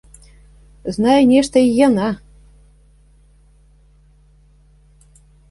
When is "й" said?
1.65-1.69